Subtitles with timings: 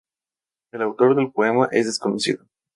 [0.73, 2.43] El autor del poema es desconocido.